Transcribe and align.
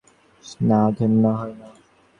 না, 0.61 0.79
ঘেন্না 0.97 1.31
হয় 1.39 1.53
না। 1.59 1.67